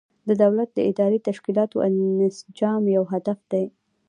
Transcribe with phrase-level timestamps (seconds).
[0.27, 3.65] د دولت د اداري تشکیلاتو انسجام یو هدف دی.